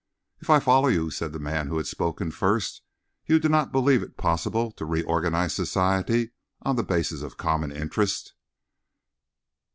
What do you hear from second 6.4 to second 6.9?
on the